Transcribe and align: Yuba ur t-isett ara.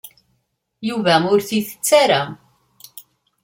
Yuba 0.87 1.15
ur 1.31 1.39
t-isett 1.47 1.89
ara. 2.01 2.21